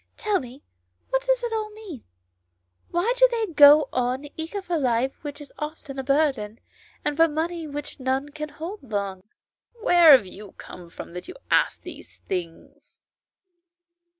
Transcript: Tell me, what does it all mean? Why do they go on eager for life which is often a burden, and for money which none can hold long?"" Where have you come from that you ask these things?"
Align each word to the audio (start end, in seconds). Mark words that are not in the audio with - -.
Tell 0.17 0.39
me, 0.39 0.63
what 1.11 1.21
does 1.27 1.43
it 1.43 1.53
all 1.53 1.69
mean? 1.69 2.03
Why 2.89 3.13
do 3.19 3.27
they 3.29 3.45
go 3.53 3.87
on 3.93 4.25
eager 4.35 4.59
for 4.59 4.75
life 4.79 5.23
which 5.23 5.39
is 5.39 5.53
often 5.59 5.99
a 5.99 6.03
burden, 6.03 6.59
and 7.05 7.15
for 7.15 7.27
money 7.27 7.67
which 7.67 7.99
none 7.99 8.29
can 8.29 8.49
hold 8.49 8.81
long?"" 8.81 9.21
Where 9.83 10.13
have 10.13 10.25
you 10.25 10.53
come 10.53 10.89
from 10.89 11.13
that 11.13 11.27
you 11.27 11.35
ask 11.51 11.83
these 11.83 12.17
things?" 12.27 12.99